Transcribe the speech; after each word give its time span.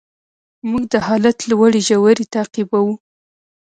موږ 0.69 0.83
د 0.93 0.95
حالت 1.07 1.37
لوړې 1.49 1.81
ژورې 1.87 2.25
تعقیبوو. 2.33 2.93